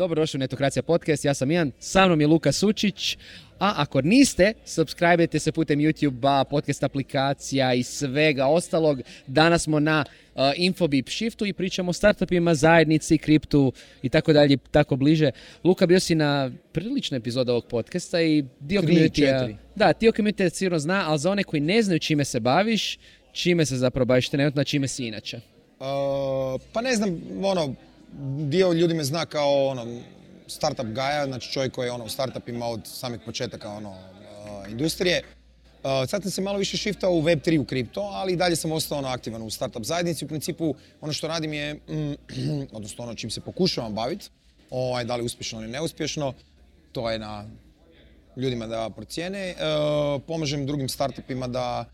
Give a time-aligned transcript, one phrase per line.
[0.00, 3.16] Dobrodošli u Netokracija podcast, ja sam Ian, sa mnom je Luka Sučić,
[3.58, 9.00] a ako niste, subscribe se putem YouTube-a, podcast aplikacija i svega ostalog.
[9.26, 14.56] Danas smo na uh, Infobip Shiftu i pričamo o startupima, zajednici, kriptu i tako dalje,
[14.70, 15.30] tako bliže.
[15.64, 19.56] Luka, bio si na priličnoj epizodu ovog podcasta i dio community.
[19.76, 22.98] Da, dio community sigurno zna, ali za one koji ne znaju čime se baviš,
[23.32, 25.40] čime se zapravo baviš trenutno, čime si inače?
[25.80, 27.74] Uh, pa ne znam, ono,
[28.48, 30.00] dio ljudi me zna kao ono,
[30.46, 33.94] startup gaja, znači čovjek koji je ono, u startupima od samih početaka ono,
[34.70, 35.22] industrije.
[35.82, 38.72] Uh, sad sam se malo više shiftao u Web3 u kripto, ali i dalje sam
[38.72, 40.24] ostao ono, aktivan u startup zajednici.
[40.24, 42.14] U principu ono što radim je, mm,
[42.76, 44.28] odnosno ono čim se pokušavam baviti,
[44.70, 46.32] ovaj, da li uspješno ili neuspješno,
[46.92, 47.44] to je na
[48.36, 49.54] ljudima da procijene.
[49.54, 51.84] Uh, pomažem drugim startupima da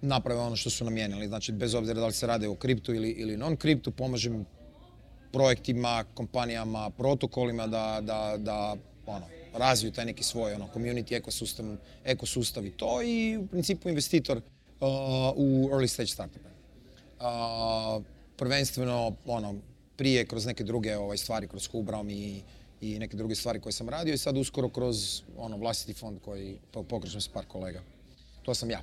[0.00, 1.28] naprave ono što su namijenili.
[1.28, 4.46] Znači, bez obzira da li se radi o kriptu ili, ili non-kriptu, pomažem
[5.32, 11.66] projektima, kompanijama, protokolima da, da, da ono, razviju taj neki svoj ono, community ekosustav,
[12.04, 14.42] ekosustav i to i u principu investitor uh,
[15.36, 16.48] u early stage startupe.
[17.20, 18.02] Uh,
[18.36, 19.54] prvenstveno ono,
[19.96, 22.42] prije kroz neke druge ovaj, stvari, kroz Hubram i,
[22.80, 26.58] i neke druge stvari koje sam radio i sad uskoro kroz ono, vlastiti fond koji
[26.72, 27.82] po- pokrećem s par kolega.
[28.42, 28.82] To sam ja.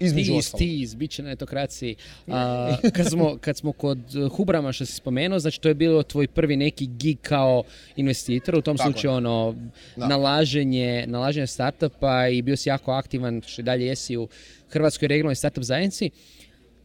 [0.00, 1.96] Između Tiz, tiz, bit će na etokraciji.
[2.28, 6.02] A, kad, smo, kad smo kod uh, Hubrama što si spomenuo, znači to je bilo
[6.02, 7.62] tvoj prvi neki gig kao
[7.96, 8.92] investitor, u tom Tako je.
[8.92, 9.54] slučaju ono,
[9.96, 10.08] Da.
[10.08, 14.28] nalaženje, nalaženje startupa i bio si jako aktivan, što i dalje jesi u
[14.68, 16.10] Hrvatskoj regionalnoj startup zajednici.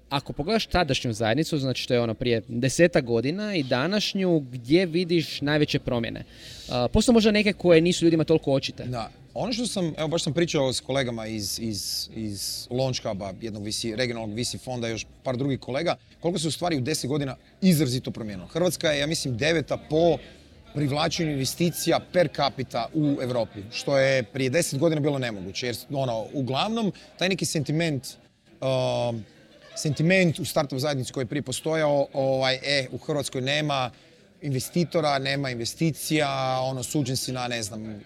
[0.09, 5.41] Ako pogledaš tadašnju zajednicu, znači to je ono prije deseta godina i današnju, gdje vidiš
[5.41, 6.23] najveće promjene?
[6.69, 8.83] A, postoje možda neke koje nisu ljudima toliko očite.
[8.83, 9.11] Da.
[9.33, 13.67] Ono što sam, evo baš sam pričao s kolegama iz, iz, iz Launch Huba, jednog
[13.67, 17.07] VC, regionalnog VC fonda i još par drugih kolega, koliko se u stvari u 10
[17.07, 18.47] godina izrazito promijenilo.
[18.47, 20.17] Hrvatska je, ja mislim, deveta po
[20.73, 26.25] privlačenju investicija per capita u Europi, što je prije 10 godina bilo nemoguće, jer ono,
[26.33, 28.07] uglavnom, taj neki sentiment
[28.61, 29.23] um,
[29.79, 33.91] sentiment u startup zajednici koji je prije postojao, ovaj, e, u Hrvatskoj nema
[34.41, 38.01] investitora, nema investicija, ono, suđen si na, ne znam,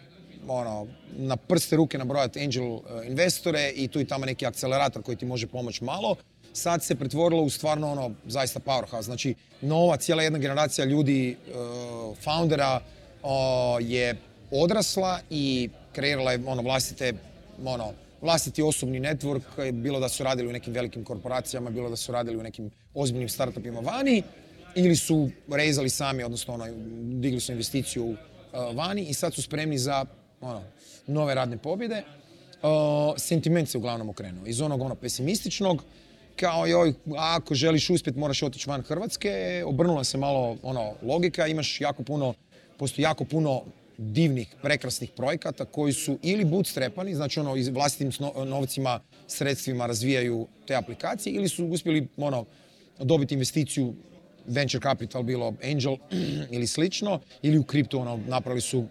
[0.48, 5.18] ono, na prste ruke nabrojati angel eh, investore i tu i tamo neki akcelerator koji
[5.18, 6.16] ti može pomoći malo.
[6.54, 9.02] Sad se pretvorilo u stvarno ono, zaista powerhouse.
[9.02, 11.54] Znači, nova, cijela jedna generacija ljudi, eh,
[12.24, 12.82] foundera
[13.80, 14.16] je
[14.52, 17.14] odrasla i kreirala je ono, vlastite,
[17.66, 22.12] ono, vlastiti osobni network, bilo da su radili u nekim velikim korporacijama, bilo da su
[22.12, 24.24] radili u nekim ozbiljnim startupima vani,
[24.76, 26.66] ili su rezali sami, odnosno ono,
[27.02, 28.16] digli su investiciju uh,
[28.76, 30.06] vani i sad su spremni za
[30.42, 30.64] ono,
[31.08, 32.04] nove radne pobjede.
[32.64, 32.70] Uh,
[33.18, 34.46] sentiment se uglavnom okrenuo.
[34.46, 35.84] Iz onog ono pesimističnog,
[36.36, 41.82] kao joj, ako želiš uspjeti moraš otići van Hrvatske, obrnula se malo ono, logika, imaš
[41.82, 42.34] jako puno,
[42.78, 43.64] postoji jako puno
[43.98, 48.12] divnih, prekrasnih projekata koji su ili bootstrapani, znači ono vlastitim
[48.46, 52.46] novcima, sredstvima razvijaju te aplikacije ili su uspjeli ono,
[53.00, 53.94] dobiti investiciju
[54.48, 55.98] venture capital, bilo angel
[56.56, 58.86] ili slično, ili u kriptu ono, napravili su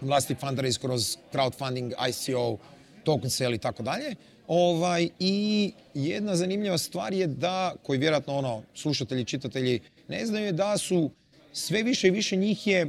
[0.00, 2.58] vlastiti fundraise kroz crowdfunding, ICO,
[3.04, 4.14] token sale i tako dalje.
[4.48, 10.52] Ovaj, I jedna zanimljiva stvar je da, koji vjerojatno ono, slušatelji, čitatelji ne znaju, je
[10.52, 11.10] da su
[11.52, 12.86] sve više i više njih je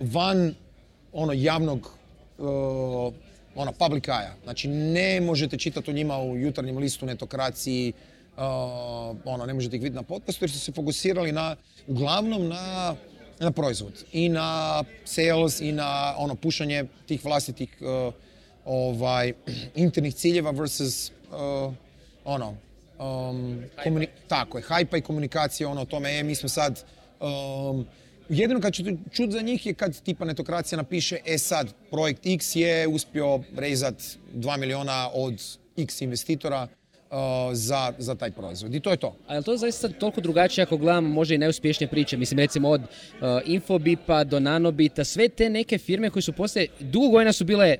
[0.00, 0.54] van
[1.12, 1.90] ono javnog
[3.54, 7.92] ono, public eye Znači ne možete čitati o njima u jutarnjem listu, netokraciji,
[9.24, 11.56] ono, ne možete ih vidjeti na podcastu jer su se fokusirali na,
[11.86, 12.94] uglavnom na,
[13.40, 18.14] na proizvod i na sales i na ono pušanje tih vlastitih uh,
[18.64, 19.32] ovaj,
[19.74, 21.74] internih ciljeva versus uh,
[22.24, 22.56] ono,
[22.98, 23.64] um,
[24.28, 26.84] tako je, hajpa i komunikacija ono o tome, e, mi smo sad,
[27.20, 27.86] um,
[28.28, 32.56] jedino kad ćete čut za njih je kad tipa netokracija napiše, e sad, projekt X
[32.56, 33.94] je uspio rezat
[34.34, 35.42] 2 miliona od
[35.76, 36.62] X investitora
[37.10, 37.16] uh,
[37.52, 39.16] za, za taj proizvod i to je to.
[39.26, 42.16] A je li to zaista toliko drugačije ako gledamo možda i najuspješnije priče?
[42.16, 47.08] Mislim recimo od uh, Infobipa do Nanobita, sve te neke firme koje su poslije, dugo
[47.08, 47.76] godina su bile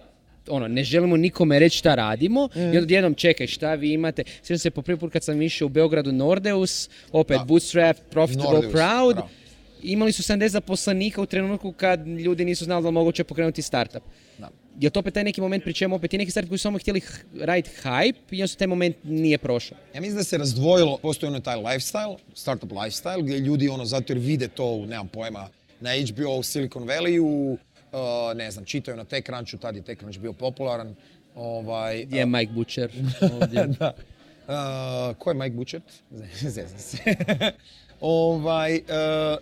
[0.50, 4.22] ono, ne želimo nikome reći šta radimo i onda odjednom čekaj šta vi imate.
[4.42, 7.44] Sjećam se po prvi put kad sam išao u Beogradu Nordeus, opet Da.
[7.44, 9.14] Bootstrap, Profitable, Nordeus, Proud.
[9.14, 9.28] bravo.
[9.82, 14.02] Imali su 70 zaposlenika u trenutku kad ljudi nisu znali da moguće pokrenuti startup.
[14.38, 14.50] Da.
[14.80, 16.78] Je to opet taj neki moment pri čemu opet ti neki startup koji su samo
[16.78, 17.00] htjeli
[17.40, 19.78] raditi hype i onda su taj moment nije prošao.
[19.94, 24.12] Ja mislim da se razdvojilo, postoji ono taj lifestyle, startup lifestyle, gdje ljudi ono, zato
[24.12, 25.48] jer vide to, u, nemam pojma,
[25.80, 27.52] na HBO u Silicon Valley-u,
[27.92, 30.94] uh, ne znam, čitaju na TechCrunchu, tad je TechCrunch bio popularan.
[31.34, 32.90] Ovaj, je Mike Butcher
[33.40, 33.66] ovdje.
[33.66, 33.92] da.
[34.48, 35.80] Uh, ko je Mike Butcher?
[36.40, 36.98] Zezam se.
[38.00, 38.82] Ovaj, e,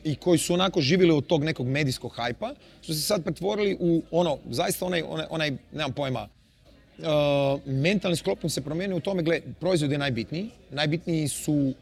[0.04, 4.02] i koji su onako živjeli od tog nekog medijskog hajpa, su se sad pretvorili u
[4.10, 6.28] ono, zaista onaj, onaj, onaj nemam pojma,
[6.98, 7.02] e,
[7.66, 11.72] mentalni sklop se promijenio u tome, gle, proizvod je najbitniji, najbitniji su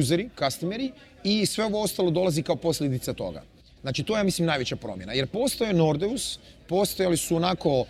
[0.00, 0.92] useri, customeri
[1.24, 3.42] i sve ovo ostalo dolazi kao posljedica toga.
[3.80, 5.12] Znači, to je, ja mislim, najveća promjena.
[5.12, 6.38] Jer postoje Nordeus,
[6.68, 7.84] postojali su onako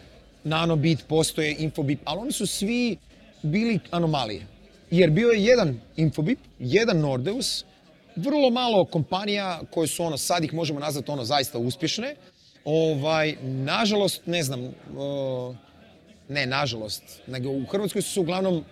[0.45, 2.97] Nanobit, postoje Infobip, ali oni su svi
[3.43, 4.47] bili anomalije.
[4.91, 7.65] Jer bio je jedan Infobip, jedan Nordeus,
[8.21, 12.15] vrlo malo kompanija koje su ono, sad ih možemo nazvati ono zaista uspješne.
[12.65, 14.75] Ovaj, nažalost, ne znam,
[16.29, 18.65] ne nažalost, nego u Hrvatskoj su uglavnom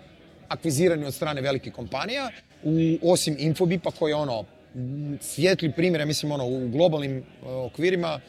[0.49, 2.31] akvizirani od strane velikih kompanija,
[2.62, 4.45] u, osim Infobipa koji je ono
[5.21, 8.21] svijetli primjer, ja mislim ono u globalnim okvirima,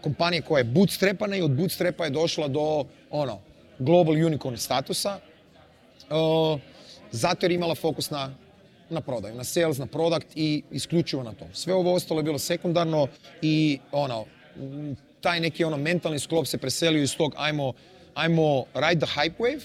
[0.00, 3.38] kompanije koja je bootstrapana i od bootstrapa je došla do ono
[3.78, 5.18] global unicorn statusa.
[7.10, 8.34] zato jer imala fokus na
[8.90, 11.46] na prodaju, na sales, na product i isključivo na to.
[11.52, 13.06] Sve ovo ostalo je bilo sekundarno
[13.42, 14.24] i ono,
[15.20, 17.72] taj neki ono mentalni sklop se preselio iz tog ajmo,
[18.14, 19.62] ajmo ride the hype wave,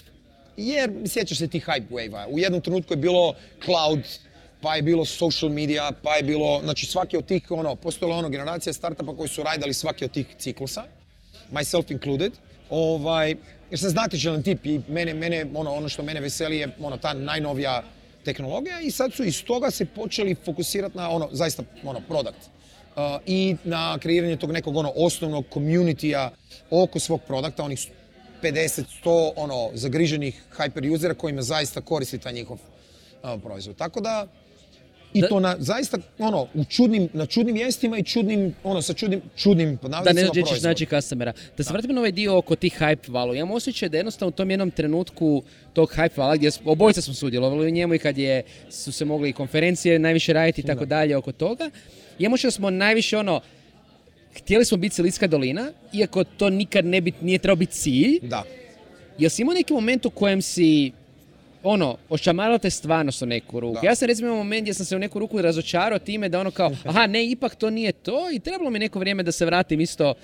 [0.56, 3.34] jer sjećaš se tih hype wave U jednom trenutku je bilo
[3.64, 4.00] cloud,
[4.60, 8.28] pa je bilo social media, pa je bilo, znači svaki od tih, ono, postojala ono
[8.28, 10.84] generacija startupa koji su rajdali svaki od tih ciklusa,
[11.52, 12.32] myself included,
[12.70, 13.34] ovaj,
[13.70, 17.12] jer sam znatiželan tip i mene, mene, ono, ono što mene veseli je ono, ta
[17.14, 17.82] najnovija
[18.24, 22.38] tehnologija i sad su iz toga se počeli fokusirati na ono, zaista, ono, product.
[22.96, 26.30] Uh, I na kreiranje tog nekog ono osnovnog communitya
[26.70, 27.88] oko svog produkta, onih
[28.42, 32.58] 50, 100 ono, zagriženih hyper usera kojima zaista koristi taj njihov
[33.22, 33.76] uh, proizvod.
[33.76, 34.26] Tako da,
[35.14, 39.20] i to na zaista ono u čudnim na čudnim mjestima i čudnim ono sa čudnim
[39.36, 41.32] čudnim Da ne dođeš znači customera.
[41.56, 43.34] Da se vratimo na ovaj dio oko tih hype valu.
[43.34, 45.42] Ja imam osjećaj da jednostavno u tom jednom trenutku
[45.72, 49.28] tog hype vala gdje obojica smo sudjelovali u njemu i kad je su se mogli
[49.28, 51.70] i konferencije najviše raditi i tako dalje oko toga.
[52.18, 53.40] Imamo da smo najviše ono
[54.36, 58.18] htjeli smo biti Silitska dolina, iako to nikad ne bi, nije trebao biti cilj.
[58.22, 58.42] Da.
[59.18, 60.92] Jel si imao neki moment u kojem si
[61.62, 63.86] ono, ošamarao te stvarno u neku ruku.
[63.86, 66.50] Ja sam recimo imao moment gdje sam se u neku ruku razočarao time da ono
[66.50, 69.80] kao, aha, ne, ipak to nije to i trebalo mi neko vrijeme da se vratim
[69.80, 70.14] isto,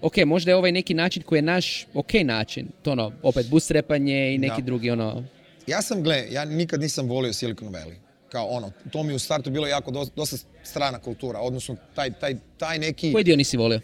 [0.00, 4.34] ok, možda je ovaj neki način koji je naš ok način, to ono, opet bootstrapanje
[4.34, 5.24] i neki drugi ono...
[5.66, 7.94] Ja sam, gle, ja nikad nisam volio Silicon Valley.
[8.28, 12.78] Kao ono, to mi u startu bilo jako dosta strana kultura, odnosno taj, taj, taj
[12.78, 13.12] neki...
[13.12, 13.80] Koji dio nisi volio?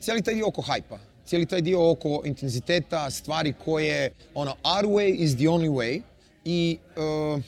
[0.00, 0.98] Cijeli taj dio oko hajpa
[1.32, 6.00] cijeli taj dio oko intenziteta, stvari koje, ono, our way is the only way,
[6.44, 7.42] i uh,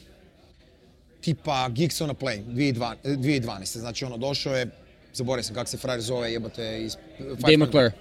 [1.20, 3.78] tipa Geeks on a Plane 2012.
[3.78, 4.66] Znači ono došao je,
[5.12, 6.96] zaboravio sam kako se frajer zove, jebate iz...
[7.18, 7.92] Dave McClure.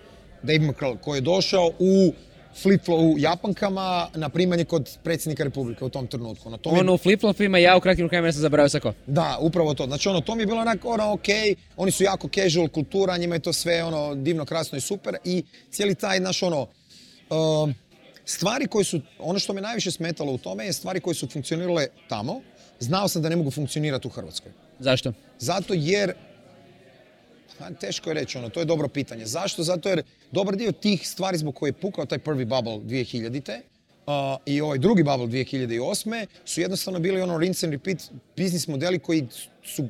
[0.44, 2.13] Dave McClure koji je došao u
[2.62, 6.48] flip u Japankama na primanje kod predsjednika Republike u tom trenutku.
[6.48, 6.80] Ono, to mi...
[6.80, 8.94] Ono u flip ima ja u kratkim rukama ja sam zaboravio sako.
[9.07, 9.86] Da, upravo to.
[9.86, 11.28] Znači ono, to mi je bilo onako ono, ok,
[11.78, 15.44] oni su jako casual kultura, njima je to sve ono divno, krasno i super i
[15.69, 17.69] cijeli taj naš ono, uh,
[18.25, 21.88] Stvari koje su, ono što me najviše smetalo u tome je stvari koje su funkcionirale
[22.10, 22.42] tamo,
[22.80, 24.52] znao sam da ne mogu funkcionirati u Hrvatskoj.
[24.80, 25.14] Zašto?
[25.40, 26.14] Zato jer,
[27.80, 29.25] teško je reći ono, to je dobro pitanje.
[29.25, 29.64] Zašto?
[29.64, 33.62] Zato jer dobar dio tih stvari zbog koje je pukao taj prvi bubble 2000-te,
[34.06, 34.12] Uh,
[34.46, 36.26] i ovaj drugi bubble 2008.
[36.46, 37.98] su jednostavno bili ono rinse and repeat
[38.38, 39.28] biznis modeli koji
[39.64, 39.90] su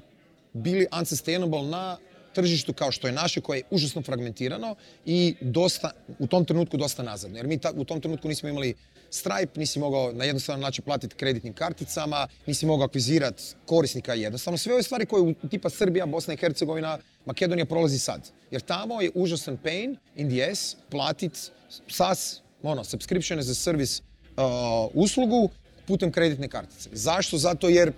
[0.53, 1.97] bili unsustainable na
[2.33, 7.03] tržištu kao što je naše koje je užasno fragmentirano i dosta, u tom trenutku dosta
[7.03, 7.37] nazadno.
[7.37, 8.75] Jer mi u tom trenutku nismo imali
[9.09, 14.57] Stripe, nisi mogao na jednostavan način platiti kreditnim karticama, nisi mogao akvizirati korisnika jednostavno.
[14.57, 18.29] Sve ove stvari koje tipa Srbija, Bosna i Hercegovina, Makedonija prolazi sad.
[18.51, 21.39] Jer tamo je užasan pain in the ass platiti
[21.87, 25.49] SaaS, ono, subscription as a service uh, uslugu
[25.87, 26.89] putem kreditne kartice.
[26.91, 27.37] Zašto?
[27.37, 27.93] Zato jer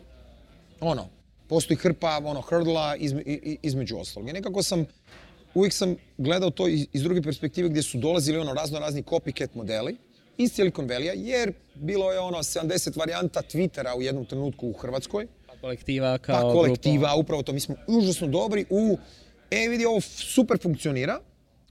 [0.80, 1.10] ono,
[1.48, 2.96] postoji hrpa ono, hrdla
[3.62, 4.30] između ostalog.
[4.30, 4.86] I nekako sam,
[5.54, 9.48] uvijek sam gledao to iz, iz druge perspektive gdje su dolazili ono razno razni copycat
[9.54, 9.98] modeli
[10.38, 15.28] iz Silicon Valley, jer bilo je ono 70 varijanta Twittera u jednom trenutku u Hrvatskoj.
[15.48, 17.54] Pa kolektiva kao Pa kolektiva, upravo to.
[17.54, 18.98] Mi smo užasno dobri u,
[19.52, 21.20] e vidi ovo super funkcionira,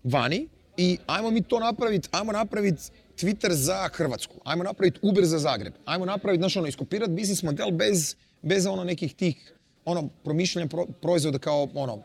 [0.04, 2.82] vani, i ajmo mi to napraviti, ajmo napraviti
[3.16, 7.70] Twitter za Hrvatsku, ajmo napraviti Uber za Zagreb, ajmo napraviti, znaš ono, iskopirati biznis model
[7.70, 9.54] bez, bez ono nekih tih
[9.84, 10.68] ono, promišljanje
[11.02, 12.02] proizvoda kao ono,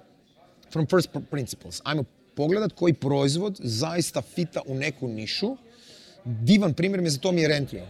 [0.71, 1.81] from first principles.
[1.83, 2.03] Ajmo
[2.35, 5.57] pogledat koji proizvod zaista fita u neku nišu.
[6.25, 7.85] Divan primjer mi za to mi je Rentlio.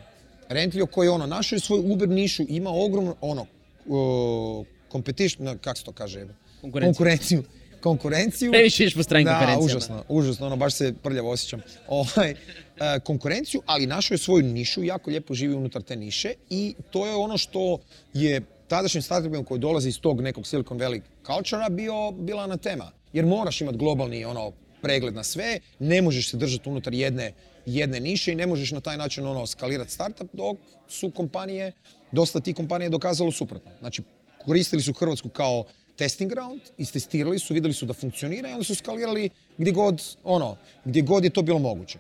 [0.50, 3.46] Rentlio koji ono, našao je svoju Uber nišu, ima ogromno, ono,
[3.86, 6.26] uh, competition, kako se to kaže?
[6.62, 6.94] Konkurenciju.
[6.94, 7.44] Konkurenciju.
[7.82, 8.52] Konkurenciju.
[8.52, 11.62] Previše po stranim da, užasno, užasno, ono, baš se prljavo osjećam.
[11.88, 16.76] Ovaj, uh, konkurenciju, ali našao je svoju nišu, jako lijepo živi unutar te niše i
[16.92, 17.78] to je ono što
[18.14, 22.92] je tadašnjim startupima koji dolaze iz tog nekog Silicon Valley cultura bio, bila na tema.
[23.14, 27.34] Jer moraš imati globalni ono, pregled na sve, ne možeš se držati unutar jedne,
[27.66, 30.58] jedne niše i ne možeš na taj način ono, skalirati startup dok
[30.88, 31.72] su kompanije,
[32.12, 33.72] dosta tih kompanija dokazalo suprotno.
[33.80, 34.04] Znači,
[34.46, 35.66] koristili su Hrvatsku kao
[35.98, 40.58] testing ground, istestirali su, vidjeli su da funkcionira i onda su skalirali gdje god, ono,
[40.86, 42.00] gdje god je to bilo moguće.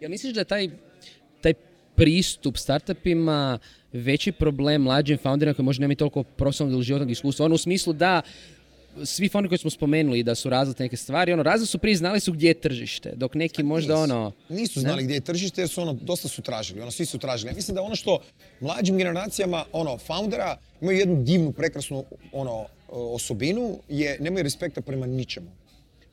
[0.00, 0.70] Ja misliš da taj,
[1.40, 1.54] taj
[1.98, 3.58] pristup startupima
[3.92, 7.46] veći problem mlađim founderima koji možda nemaju toliko profesionalnog ili životnog iskustva?
[7.46, 8.22] Ono u smislu da
[9.04, 12.20] svi fondi koji smo spomenuli da su razlite neke stvari, ono, razli su prije znali
[12.20, 14.02] su gdje je tržište, dok neki možda nisu.
[14.02, 14.32] ono...
[14.48, 17.50] Nisu znali gdje je tržište jer su ono, dosta su tražili, ono, svi su tražili.
[17.50, 18.20] Ja mislim da ono što
[18.60, 25.50] mlađim generacijama, ono, foundera imaju jednu divnu, prekrasnu, ono, osobinu je, nemaju respekta prema ničemu.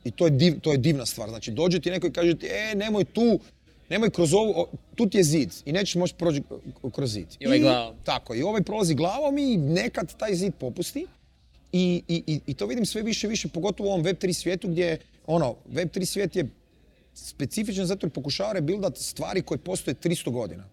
[0.04, 1.28] I to je, div, to je divna stvar.
[1.28, 3.40] Znači, dođe ti neko i kaže ti, e, nemoj tu,
[3.88, 6.42] nemoj kroz ovu, tu ti je zid i nećeš moći proći
[6.94, 7.26] kroz zid.
[7.40, 7.94] I ovaj glavom.
[8.04, 11.06] Tako, i ovaj prolazi glavom i nekad taj zid popusti.
[11.72, 14.98] I, i, I to vidim sve više i više, pogotovo u ovom Web3 svijetu gdje,
[15.26, 16.48] ono, Web3 svijet je
[17.14, 20.64] specifičan zato jer pokušava rebuildat stvari koje postoje 300 godina.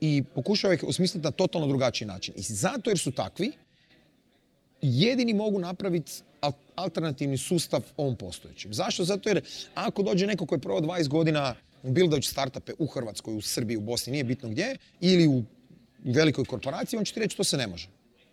[0.00, 2.34] I pokušava ih osmisliti na totalno drugačiji način.
[2.36, 3.52] I zato jer su takvi,
[4.82, 6.12] jedini mogu napraviti
[6.74, 8.74] alternativni sustav ovom postojećem.
[8.74, 9.04] Zašto?
[9.04, 9.42] Zato jer
[9.74, 13.80] ako dođe neko koji je provao 20 godina buildajući startupe u Hrvatskoj, u Srbiji, u
[13.80, 15.42] Bosni, nije bitno gdje, ili u
[16.04, 17.88] velikoj korporaciji, on će ti reći to se ne može.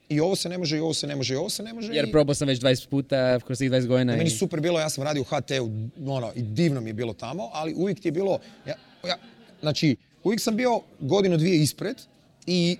[0.09, 1.93] I ovo se ne može, i ovo se ne može, i ovo se ne može.
[1.93, 4.15] Jer probao sam već 20 puta kroz tih 20 godina.
[4.15, 5.69] Meni i- super bilo, ja sam radio u HT-u,
[6.07, 8.75] ono, i divno mi je bilo tamo, ali uvijek ti je bilo, ja,
[9.05, 9.17] ja,
[9.61, 11.97] znači, uvijek sam bio godinu, dvije ispred
[12.45, 12.77] i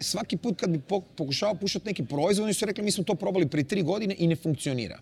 [0.00, 3.14] svaki put kad bi po- pokušavao pušati neki proizvod, oni su rekli mi smo to
[3.14, 4.98] probali prije tri godine i ne funkcionira.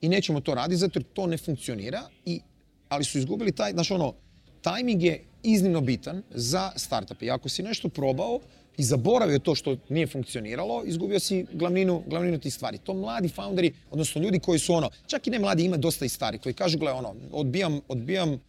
[0.00, 2.40] I nećemo to raditi zato jer to ne funkcionira, i,
[2.88, 4.14] ali su izgubili taj, znaš ono,
[4.62, 7.26] tajming je iznimno bitan za startupe.
[7.26, 8.40] I ako si nešto probao
[8.76, 12.78] i zaboravio to što nije funkcioniralo, izgubio si glavninu, glavninu tih stvari.
[12.78, 16.08] To mladi founderi, odnosno ljudi koji su ono, čak i ne mladi, ima dosta i
[16.08, 18.40] stari, koji kažu, gle, ono, odbijam, odbijam,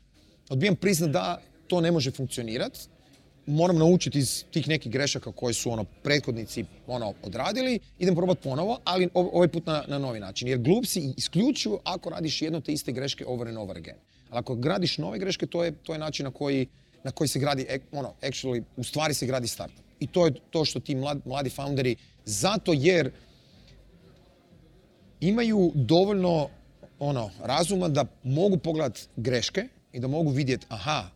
[0.50, 2.80] odbijam priznat da to ne može funkcionirati,
[3.46, 8.80] moram naučiti iz tih nekih grešaka koje su ono prethodnici ono odradili, idem probati ponovo,
[8.84, 10.48] ali ov- ovaj put na, na novi način.
[10.48, 13.98] Jer glup si isključivo ako radiš jedno te iste greške over and over again.
[14.32, 16.68] Ali ako gradiš nove greške, to je, to je način na koji,
[17.04, 19.86] na koji se gradi, ono, actually, u stvari se gradi startup.
[20.00, 21.96] I to je to što ti mladi, mladi founderi,
[22.26, 23.12] zato jer
[25.20, 26.50] imaju dovoljno
[27.00, 31.10] ono, razuma da mogu pogledat greške i da mogu vidjeti, aha,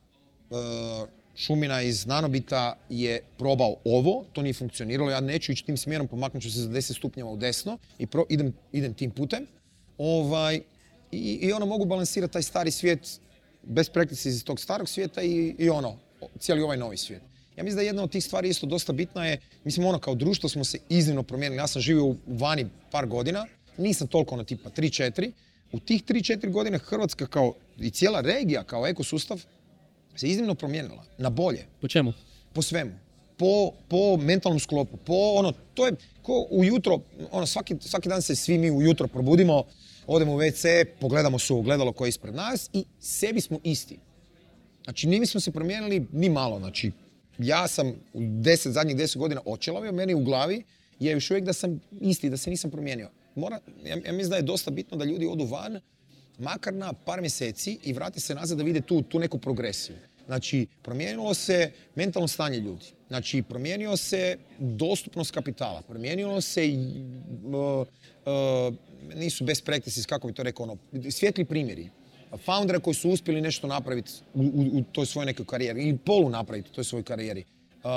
[0.51, 6.07] e, Šumina iz Nanobita je probao ovo, to nije funkcioniralo, ja neću ići tim smjerom,
[6.07, 9.45] pomaknut ću se za 10 stupnjeva u desno i pro- idem, idem tim putem.
[9.97, 10.61] Ovaj,
[11.11, 13.19] i, I ono mogu balansirati taj stari svijet
[13.63, 15.97] bez praktice iz tog starog svijeta i, i ono,
[16.39, 17.21] cijeli ovaj novi svijet.
[17.57, 20.49] Ja mislim da jedna od tih stvari isto dosta bitna je, mislim ono kao društvo
[20.49, 21.59] smo se iznimno promijenili.
[21.59, 23.45] Ja sam živio u vani par godina,
[23.77, 25.31] nisam toliko ono tipa 3-4.
[25.71, 29.43] U tih 3-4 godine Hrvatska kao i cijela regija kao ekosustav
[30.15, 32.13] se iznimno promijenila na bolje Po čemu?
[32.53, 32.91] po svemu.
[33.37, 36.99] Po, po mentalnom sklopu, po ono, to je ko ujutro,
[37.31, 39.63] ono, svaki, svaki dan se svi mi ujutro probudimo,
[40.07, 43.99] odemo u WC, pogledamo se u ogledalo koje je ispred nas i sebi smo isti.
[44.83, 46.59] Znači, mi smo se promijenili ni malo.
[46.59, 46.91] Znači,
[47.37, 50.63] ja sam u deset, zadnjih deset godina očelavio, meni u glavi
[50.99, 53.09] je još uvijek da sam isti, da se nisam promijenio.
[53.35, 55.79] Mora, ja, ja mislim da je dosta bitno da ljudi odu van,
[56.37, 59.95] makar na par mjeseci i vrati se nazad da vide tu, tu neku progresiju.
[60.25, 62.85] Znači, promijenilo se mentalno stanje ljudi.
[63.07, 65.81] Znači, promijenio se dostupnost kapitala.
[65.81, 66.61] Promijenilo se
[67.43, 67.87] uh,
[68.25, 68.75] uh,
[69.15, 70.77] nisu best practices, kako bi to rekao, ono,
[71.11, 71.89] svijetli primjeri
[72.37, 74.41] foundera koji su uspjeli nešto napraviti u,
[74.73, 77.43] u, toj svojoj nekoj karijeri ili polu napraviti u toj svojoj karijeri.
[77.83, 77.91] Uh,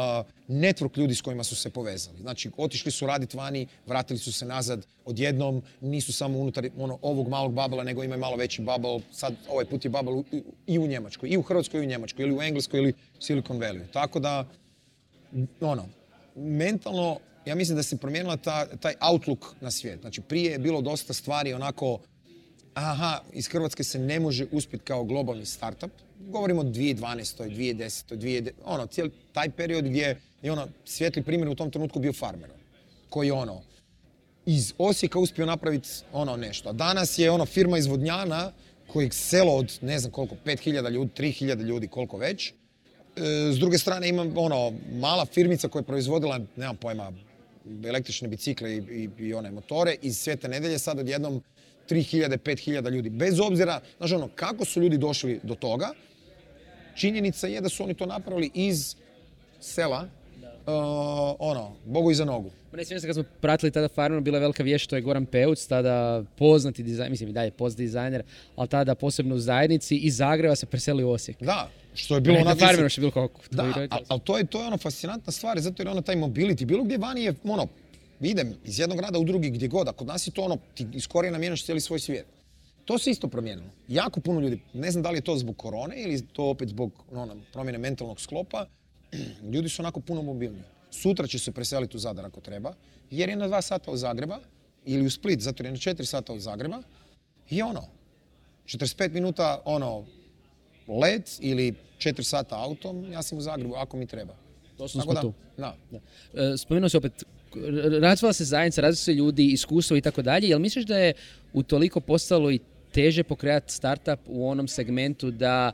[0.48, 2.18] network ljudi s kojima su se povezali.
[2.20, 7.28] Znači, otišli su raditi vani, vratili su se nazad odjednom, nisu samo unutar ono, ovog
[7.28, 9.00] malog babela, nego imaju malo veći bubble.
[9.12, 10.24] Sad, ovaj put je u-
[10.66, 13.82] i u Njemačkoj, i u Hrvatskoj, i u Njemačkoj, ili u Engleskoj, ili Silicon Valley.
[13.92, 14.44] Tako da,
[15.60, 15.88] ono,
[16.36, 20.00] mentalno, ja mislim da se promijenila ta, taj outlook na svijet.
[20.00, 21.98] Znači, prije je bilo dosta stvari onako,
[22.74, 25.90] aha, iz Hrvatske se ne može uspjeti kao globalni startup.
[26.18, 26.96] Govorimo o 2012.
[27.38, 28.16] 2010.
[28.16, 28.50] 2010.
[28.64, 32.50] Ono, cijeli taj period gdje je ono, svijetli primjer u tom trenutku bio farmer.
[33.10, 33.62] Koji ono,
[34.46, 36.68] iz Osijeka uspio napraviti ono nešto.
[36.68, 38.52] A danas je ono firma iz Vodnjana
[38.86, 42.48] kojeg selo od ne znam koliko, 5000 ljudi, 3000 ljudi, koliko već.
[42.48, 42.52] E,
[43.52, 47.12] s druge strane imam ono, mala firmica koja je proizvodila, nemam pojma,
[47.88, 51.42] električne bicikle i, i, i one motore iz Svete nedelje sad odjednom
[51.88, 53.10] 3000, 5000 ljudi.
[53.10, 55.88] Bez obzira, znaš ono, kako su ljudi došli do toga,
[56.94, 58.94] činjenica je da su oni to napravili iz
[59.60, 60.08] sela,
[61.38, 62.50] ono, Bogu iza nogu.
[62.72, 65.26] Ne sjećam se kad smo pratili tada Farmer, bila je velika vijest, to je Goran
[65.26, 68.22] Peuc, tada poznati dizajner, mislim i dalje poznati dizajner,
[68.56, 71.42] ali tada posebno u zajednici iz Zagreba se preselio u Osijek.
[71.42, 72.60] Da, što je bilo Na onako...
[72.60, 75.60] Farmeru što je bilo kao Da, ali al to je, to je ono fascinantna stvar,
[75.60, 77.66] zato jer ono taj mobility, bilo gdje vani je, ono,
[78.20, 80.86] idem iz jednog grada u drugi gdje god, a kod nas je to ono, ti
[80.92, 82.26] iz korijena mijenjaš cijeli svoj svijet.
[82.84, 83.68] To se isto promijenilo.
[83.88, 86.92] Jako puno ljudi, ne znam da li je to zbog korone ili to opet zbog
[87.12, 88.66] ono, promjene mentalnog sklopa,
[89.52, 90.62] ljudi su onako puno mobilniji.
[90.90, 92.74] Sutra će se preseliti u Zadar ako treba,
[93.10, 94.38] jer je na dva sata od Zagreba,
[94.84, 96.82] ili u Split, zato jer je na četiri sata od Zagreba,
[97.50, 97.84] i ono,
[98.64, 100.04] 45 minuta ono,
[100.88, 104.34] let ili 4 sata autom, ja sam u Zagrebu ako mi treba.
[104.78, 105.32] Doslovno smo da, tu.
[105.56, 105.76] Da.
[106.34, 107.24] E, Spomenuo si opet,
[108.00, 110.48] razvila se zajednica, razvila se ljudi, iskustvo i tako dalje.
[110.48, 111.12] Jel misliš da je
[111.52, 112.58] utoliko postalo i
[112.92, 115.72] teže pokreati startup u onom segmentu da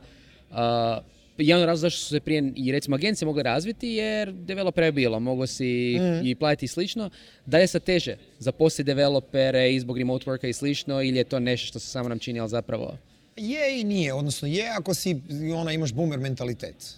[1.37, 4.91] jedan od razloga zašto su se prije i recimo agencije mogle razviti jer developera je
[4.91, 7.09] bilo, mogo si i platiti i slično.
[7.45, 11.39] Da je sad teže zaposliti developere i zbog remote worka i slično ili je to
[11.39, 12.97] nešto što se samo nam čini, ali zapravo
[13.35, 15.21] Je i nije, odnosno je ako si,
[15.55, 16.95] ona, imaš boomer mentalitet.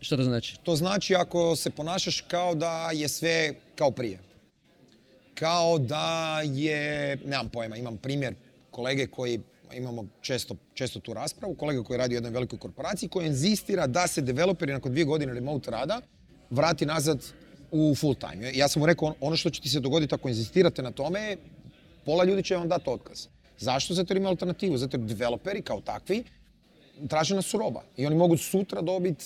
[0.00, 0.56] što to znači?
[0.62, 4.18] To znači ako se ponašaš kao da je sve kao prije.
[5.34, 8.34] Kao da je, nemam pojma, imam primjer
[8.70, 9.40] kolege koji,
[9.74, 14.06] imamo često, često tu raspravu, kolega koji radi u jednoj velikoj korporaciji koji inzistira da
[14.06, 16.00] se developeri nakon dvije godine remote rada
[16.50, 17.24] vrati nazad
[17.70, 18.52] u full time.
[18.54, 21.36] Ja sam mu rekao, ono što će ti se dogoditi ako inzistirate na tome
[22.04, 23.26] pola ljudi će vam dati otkaz.
[23.58, 23.94] Zašto?
[23.94, 24.76] Zato jer ima alternativu.
[24.76, 26.24] Zato jer developeri kao takvi
[27.08, 27.82] traže nas su roba.
[27.96, 29.24] I oni mogu sutra dobiti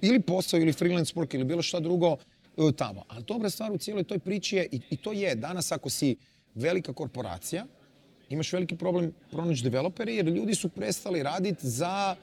[0.00, 2.16] ili posao ili freelance work ili bilo šta drugo
[2.56, 3.04] e, tamo.
[3.08, 6.16] Ali dobra stvar u cijeloj toj priči je, i, i to je, danas ako si
[6.54, 7.66] velika korporacija,
[8.28, 12.16] imaš veliki problem pronaći developere jer ljudi su prestali raditi za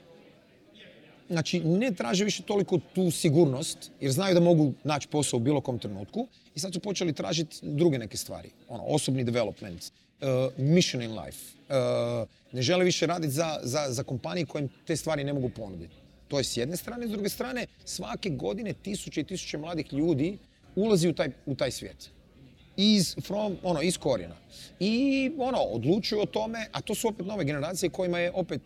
[1.29, 5.61] Znači, ne traže više toliko tu sigurnost, jer znaju da mogu naći posao u bilo
[5.61, 8.49] kom trenutku i sad su počeli tražiti druge neke stvari.
[8.67, 9.91] Ono, osobni development,
[10.57, 11.37] mission in life.
[11.69, 15.95] Uh, ne žele više raditi za, za, za kompanije koje te stvari ne mogu ponuditi.
[16.27, 20.37] To je s jedne strane, s druge strane, svake godine tisuće i tisuće mladih ljudi
[20.75, 22.09] ulazi u taj, u taj svijet
[22.81, 24.35] iz, from, ono, iz korijena.
[24.79, 28.61] I ono, odlučuju o tome, a to su opet nove generacije kojima je opet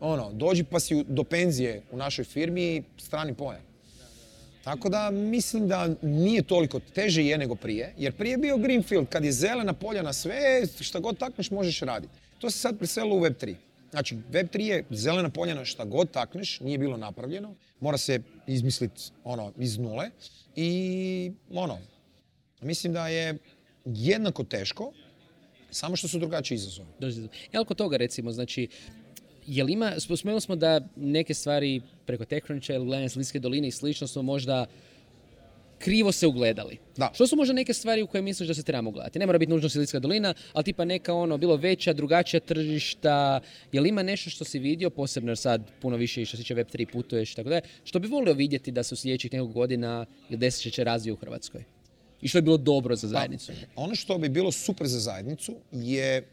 [0.00, 3.62] ono, dođi pa si do penzije u našoj firmi strani pojam.
[4.64, 9.08] Tako da mislim da nije toliko teže je nego prije, jer prije je bio Greenfield,
[9.08, 12.14] kad je zelena polja na sve, šta god takneš možeš raditi.
[12.38, 13.54] To se sad preselilo u Web3.
[13.90, 19.02] Znači, Web3 je zelena polja na šta god takneš, nije bilo napravljeno, mora se izmisliti
[19.24, 20.10] ono, iz nule
[20.56, 21.78] i ono,
[22.60, 23.38] mislim da je
[23.84, 24.92] jednako teško,
[25.70, 26.88] samo što su drugačiji izazovi.
[27.60, 28.68] Oko toga recimo, znači,
[29.46, 33.70] jel ima, sp- spomenuli smo da neke stvari preko TechCruncha ili gledanja Slinske doline i
[33.70, 34.66] slično smo možda
[35.78, 36.78] krivo se ugledali.
[36.96, 37.10] Da.
[37.14, 39.18] Što su možda neke stvari u koje misliš da se trebamo gledati?
[39.18, 43.40] Ne mora biti nužno Silijska dolina, ali tipa neka ono, bilo veća, drugačija tržišta.
[43.72, 46.54] Jel ima nešto što si vidio, posebno jer sad puno više i što se tiče
[46.54, 50.06] Web3 putuješ i tako dalje, što bi volio vidjeti da se u sljedećih nekog godina
[50.28, 51.64] ili desetljeća razvije u Hrvatskoj?
[52.20, 53.52] I što je bilo dobro za zajednicu?
[53.76, 56.28] Ono što bi bilo super za zajednicu je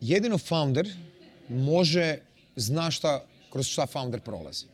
[0.00, 0.88] jedino founder
[1.48, 2.18] može
[2.56, 4.66] zna šta, kroz šta founder prolazi.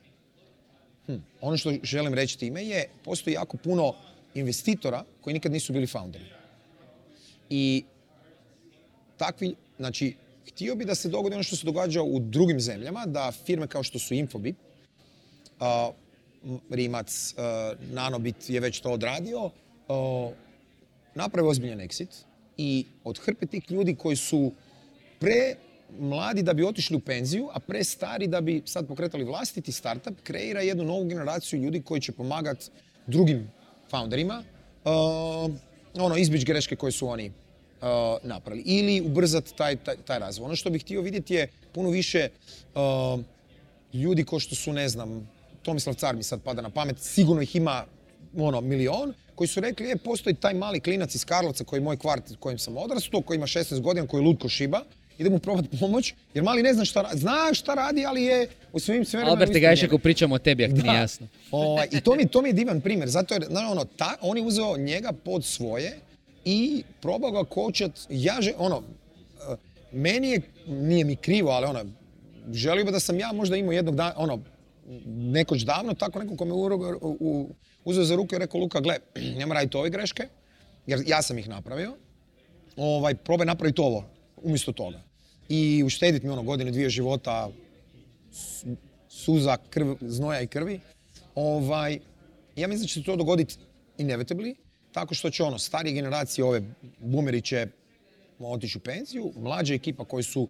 [1.07, 1.17] Hm.
[1.41, 3.95] Ono što želim reći time je, postoji jako puno
[4.35, 6.25] investitora koji nikad nisu bili founderi.
[7.51, 7.85] I
[9.17, 10.17] takvi, znači,
[10.49, 13.83] htio bi da se dogodi ono što se događa u drugim zemljama, da firme kao
[13.83, 14.57] što su Infobip,
[15.61, 19.51] M- Rimac, a, Nanobit je već to odradio,
[19.89, 20.31] a,
[21.15, 22.25] naprave ozbiljan exit
[22.57, 24.53] i od hrpe tih ljudi koji su
[25.19, 25.57] pre
[25.99, 30.21] mladi da bi otišli u penziju, a pre stari da bi sad pokretali vlastiti startup,
[30.23, 32.71] kreira jednu novu generaciju ljudi koji će pomagati
[33.07, 33.51] drugim
[33.91, 34.43] founderima,
[34.85, 35.53] uh,
[35.95, 37.89] ono, izbjeći greške koje su oni uh,
[38.23, 38.63] napravili.
[38.67, 40.45] Ili ubrzati taj, taj, taj razvoj.
[40.45, 42.29] Ono što bih htio vidjeti je puno više
[42.75, 43.21] uh,
[43.93, 45.29] ljudi ko što su, ne znam,
[45.63, 47.85] Tomislav Car mi sad pada na pamet, sigurno ih ima
[48.37, 51.97] ono, milion, koji su rekli, e, postoji taj mali klinac iz Karlovca koji je moj
[51.97, 54.81] kvart u kojem sam odrastao, koji ima 16 godina, koji je lud ko šiba,
[55.19, 58.79] idemo probati pomoć, jer mali ne zna šta radi, zna šta radi, ali je u
[58.79, 59.31] svim sferama...
[59.31, 61.27] Alberte isto Gajšek, pričamo o tebi, ako ti nije jasno.
[61.51, 64.43] Ovaj, I to mi, to mi je divan primjer, zato jer, ono, ta, on je
[64.43, 65.99] uzeo njega pod svoje
[66.45, 68.83] i probao ga kočat, ja že, ono,
[69.53, 69.57] eh,
[69.93, 71.85] meni je, nije mi krivo, ali ono,
[72.53, 74.39] želio bi da sam ja možda imao jednog dana, ono,
[75.07, 77.51] nekoć davno, tako neko ko me uro- u, u,
[77.85, 78.97] uzeo za ruku i rekao, Luka, gle,
[79.39, 80.29] nema raditi ove greške,
[80.87, 81.97] jer ja sam ih napravio,
[82.77, 84.05] ovaj, probaj napraviti ovo,
[84.45, 85.03] umjesto toga.
[85.49, 87.51] I uštediti mi ono godine, dvije života,
[89.09, 90.81] suza, krv, znoja i krvi.
[91.35, 91.99] Ovaj,
[92.57, 93.57] ja mislim da će se to dogoditi
[93.99, 94.55] inevitably,
[94.93, 96.63] tako što će ono, starije generacije, ove
[96.99, 97.67] boomeri će
[98.39, 100.49] otići u penziju, mlađa ekipa koji su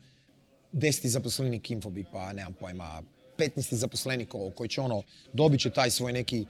[0.72, 3.02] deseti zaposlenik Infobi, pa nemam pojma,
[3.38, 3.74] 15.
[3.74, 5.02] zaposlenik koji će ono,
[5.32, 6.46] dobit će taj svoj neki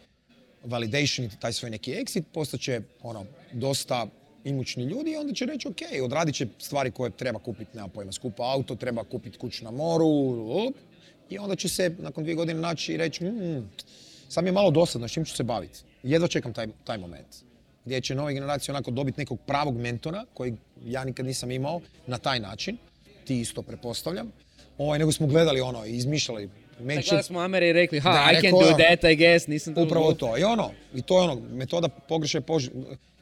[0.64, 4.07] validation, taj svoj neki exit, postaće ono, dosta
[4.44, 8.12] imućni ljudi i onda će reći ok, odradit će stvari koje treba kupiti, nema pojma,
[8.12, 10.07] skupa auto, treba kupiti kuću na moru,
[11.30, 13.70] i onda će se nakon dvije godine naći i reći mm,
[14.28, 15.80] sad mi je malo dosadno, s čim ću se baviti.
[16.02, 17.26] Jedva čekam taj, taj moment.
[17.85, 20.54] Gdje će nove generacije onako dobiti nekog pravog mentora, koji
[20.85, 22.76] ja nikad nisam imao, na taj način.
[23.24, 24.33] Ti isto prepostavljam.
[24.78, 28.50] Ovaj, nego smo gledali ono, izmišljali Dakle, smo Amere i rekli, ha, Da, I can
[28.50, 30.38] do ono, that, I guess, nisam to Upravo to.
[30.38, 32.68] I ono, i to je ono, metoda pogrešaj pož...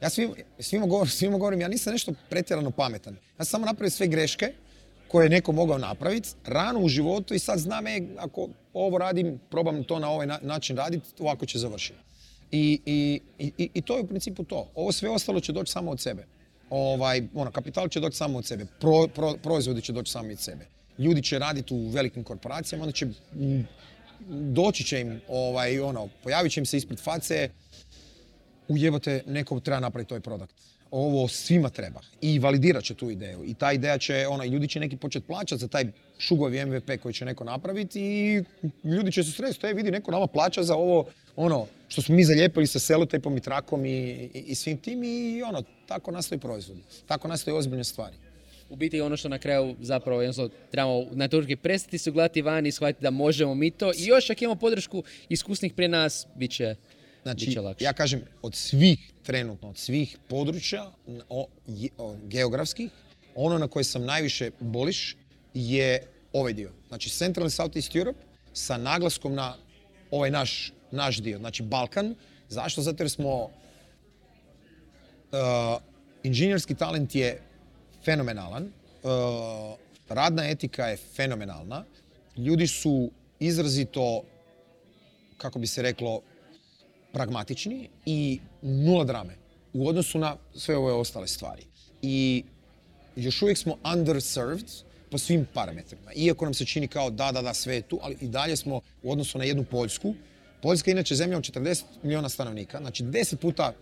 [0.01, 3.15] Ja svim, svima, govorim, svima govorim, ja nisam nešto pretjerano pametan.
[3.15, 4.53] Ja sam samo napravio sve greške
[5.09, 9.41] koje je neko mogao napraviti rano u životu i sad znam, e, ako ovo radim,
[9.51, 11.99] probam to na ovaj na- način raditi, ovako će završiti.
[12.53, 14.69] I, i, i, I to je u principu to.
[14.75, 16.27] Ovo sve ostalo će doći samo od sebe.
[16.71, 18.67] Ovaj, ono, kapital će doći samo od sebe.
[18.81, 20.67] Pro, pro- proizvodi će doći sami od sebe.
[21.03, 23.67] Ljudi će raditi u velikim korporacijama, onda će mm,
[24.29, 27.49] doći će im, ovaj, ono, pojavit će im se ispred face,
[28.69, 30.55] ujebote, neko treba napraviti taj produkt.
[30.91, 32.01] Ovo svima treba.
[32.21, 33.45] I validirat će tu ideju.
[33.45, 35.85] I ta ideja će, i ljudi će neki početi plaćati za taj
[36.19, 38.45] šugovi MVP koji će neko napraviti i
[38.85, 39.67] ljudi će se sresti.
[39.67, 43.41] E, vidi, neko nama plaća za ovo, ono, što smo mi zalijepili sa selotejpom i
[43.41, 46.83] trakom i, i, svim tim i ono, tako nastaju proizvodi.
[47.07, 48.17] Tako nastaju ozbiljne stvari.
[48.73, 52.67] U biti ono što na kraju zapravo jednostavno trebamo na točki prestati se ugledati van
[52.67, 56.51] i shvatiti da možemo mi to i još ako imamo podršku iskusnih prije nas, bit
[56.51, 56.75] će,
[57.23, 57.85] Znači, bit će lakše.
[57.85, 60.91] ja kažem, od svih, trenutno, od svih područja
[61.29, 61.47] o,
[61.99, 62.91] o, geografskih,
[63.35, 65.17] ono na koje sam najviše boliš
[65.55, 66.71] je ovaj dio.
[66.89, 68.19] Znači, Central and Southeast Europe
[68.53, 69.57] sa naglaskom na
[70.11, 72.15] ovaj naš, naš dio, znači Balkan.
[72.49, 72.83] Zašto?
[72.83, 73.51] Zato jer smo uh,
[76.23, 77.43] inženjerski talent je
[78.05, 79.11] fenomenalan, uh,
[80.09, 81.85] radna etika je fenomenalna,
[82.37, 83.11] ljudi su
[83.41, 84.23] izrazito,
[85.37, 86.21] kako bi se reklo,
[87.13, 89.35] pragmatični i nula drame
[89.73, 91.63] u odnosu na sve ove ostale stvari.
[92.03, 92.45] I
[93.17, 94.71] još uvijek smo underserved
[95.11, 96.13] po svim parametrima.
[96.17, 98.81] Iako nam se čini kao da, da, da, sve je tu, ali i dalje smo
[99.03, 100.15] u odnosu na jednu Poljsku.
[100.63, 103.73] Poljska je inače zemlja od 40 milijuna stanovnika, znači 10 puta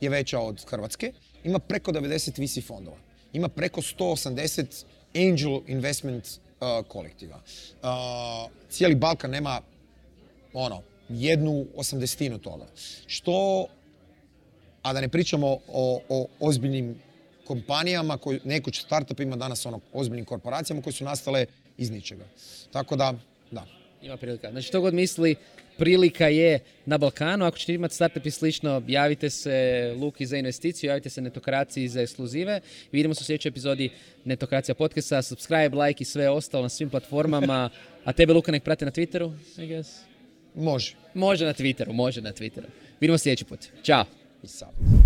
[0.00, 1.12] je veća od Hrvatske,
[1.44, 2.96] ima preko 90 VC fondova,
[3.32, 7.36] ima preko 180 angel investment uh, kolektiva.
[7.36, 9.60] Uh, cijeli Balkan nema
[10.52, 12.66] ono, jednu osamdesetinu toga.
[13.06, 13.66] Što,
[14.82, 16.94] a da ne pričamo o, o ozbiljnim
[17.46, 21.46] kompanijama, koji, nekoć startupima, danas ono, ozbiljnim korporacijama koje su nastale
[21.78, 22.24] iz ničega.
[22.72, 23.14] Tako da,
[23.50, 23.66] da.
[24.02, 24.50] Ima prilika.
[24.50, 25.36] Znači, što god misli,
[25.78, 27.44] prilika je na Balkanu.
[27.44, 32.00] Ako ćete imati startup i slično, javite se Luki za investiciju, javite se Netokraciji za
[32.00, 32.60] ekskluzive.
[32.92, 33.90] Vidimo se u sljedećoj epizodi
[34.24, 35.22] Netokracija podcasta.
[35.22, 37.70] Subscribe, like i sve ostalo na svim platformama.
[38.04, 39.88] A tebe, Luka, nek prate na Twitteru, I guess.
[40.54, 40.94] Može.
[41.14, 42.66] Može na Twitteru, može na Twitteru.
[43.00, 43.60] Vidimo se sljedeći put.
[43.82, 44.04] Ćao.
[44.42, 44.97] I.